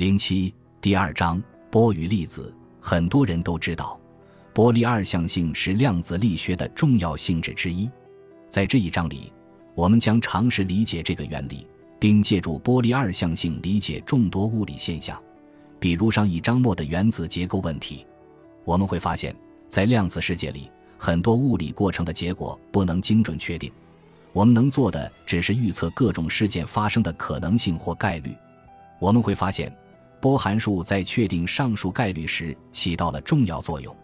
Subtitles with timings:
[0.00, 4.00] 零七第二章波与粒子，很多人都知道，
[4.54, 7.86] 波粒二象性是量子力学的重要性质之一。
[8.48, 9.30] 在这一章里，
[9.74, 11.66] 我们将尝试理解这个原理，
[11.98, 15.22] 并借助波粒二象性理解众多物理现象，
[15.78, 18.06] 比如上一章末的原子结构问题。
[18.64, 19.36] 我们会发现，
[19.68, 23.70] 在量子世界里，很多物理过程的结果不能精准确定。
[24.32, 28.34] 我们能做的只是预测各种事件发生的可能性或概率。
[28.98, 29.70] 我们会发现，
[30.20, 33.96] 波函数在确定上述概率时起到了重要作用。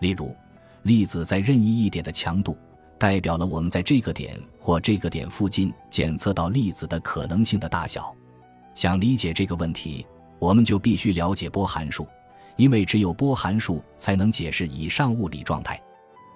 [0.00, 0.34] 例如，
[0.82, 2.56] 粒子在任意一点的强度，
[2.98, 8.14] 代表了我们在这个点或这个点附近检测到粒子的可能性的大小。
[8.74, 10.06] 想理解这个问题，
[10.38, 12.06] 我们就必须了解波函数，
[12.56, 15.78] 因为只有波函数才能解释以上物理状态。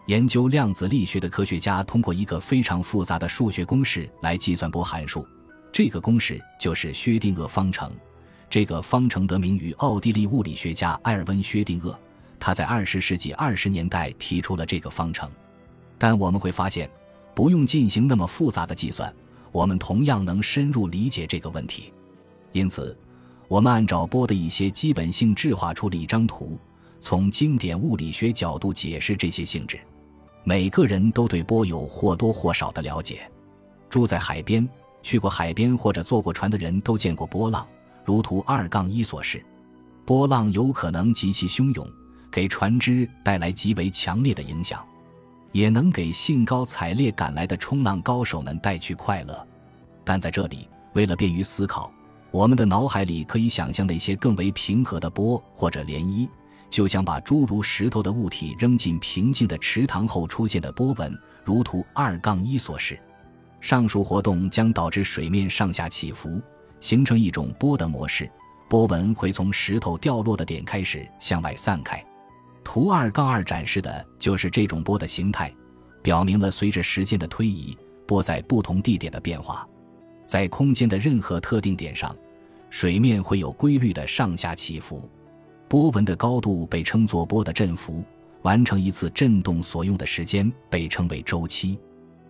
[0.06, 5.26] 研究量子力学的科学家通过一个非常复杂的数学公式来计算波函数，
[5.72, 7.90] 这个公式就是薛定谔方程。
[8.54, 11.92] 这个方程得名于奥地利物理学家埃尔温·薛定谔，
[12.38, 15.28] 他在二十世纪二十年代提出了这个方程。
[15.98, 16.88] 但我们会发现，
[17.34, 19.12] 不用进行那么复杂的计算，
[19.50, 21.92] 我们同样能深入理解这个问题。
[22.52, 22.96] 因此，
[23.48, 26.56] 我们按照波的一些基本性质画出了一张图，
[27.00, 29.80] 从经典物理学角度解释这些性质。
[30.44, 33.28] 每个人都对波有或多或少的了解。
[33.90, 34.64] 住在海边、
[35.02, 37.66] 去过海边或者坐过船的人都见过波浪，
[38.04, 39.44] 如图二杠一所示。
[40.04, 41.88] 波浪有可能极其汹涌，
[42.30, 44.84] 给船只带来极为强烈的影响，
[45.50, 49.48] 也能给兴高采烈赶来的冲浪高手们带去快乐。
[50.04, 51.90] 但在这里，为了便于思考，
[52.30, 56.28] 我们的脑海里可以想象那些更为平和的波或者涟漪。
[56.68, 62.98] 就像把诸如石头的物体扔进平静的池塘后出现的波纹，如图二杠一所示。
[63.60, 66.42] 上述活动将导致水面上下起伏，
[66.84, 68.30] 形成一种波的模式。
[68.68, 72.04] 波纹会从石头掉落的点开始向外散开。
[72.62, 75.50] 图二杠二展示的就是这种波的形态，
[76.02, 77.74] 表明了随着时间的推移，
[78.06, 79.66] 波在不同地点的变化。
[80.26, 82.14] 在空间的任何特定点上，
[82.68, 85.08] 水面会有规律的上下起伏。
[85.66, 88.04] 波纹的高度被称作波的振幅，
[88.42, 91.80] 完成一次振动所用的时间被称为周期。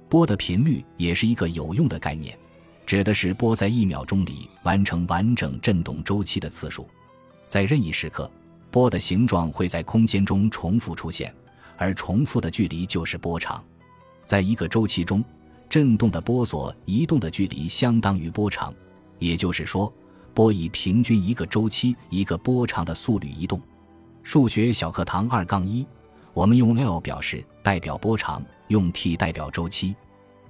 [0.09, 2.39] 波的频率也是一个有用的概念，
[2.87, 6.89] 指的是波在一秒钟里完成完整振动周期的次数。
[7.47, 8.31] 在任意时刻，
[8.71, 11.35] 波的形状会在空间中重复出现，
[11.77, 13.63] 而重复的距离就是波长。
[14.25, 15.25] 在一个周期中，
[15.69, 18.75] 振动的波所移动的距离相当于波长，
[19.19, 19.93] 也就是说。
[20.35, 23.63] 波以平均一个周期、一个波长的速率移动。
[24.25, 25.87] 数学小课堂二杠一，
[26.33, 29.95] 我们用 L 表示代表波长，用 t 代表周期。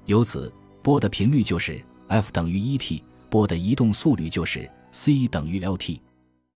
[0.07, 0.51] 由此，
[0.83, 6.01] 波的频率就是 F 等于 E T，波的移动速率就是 c 等于 Lt。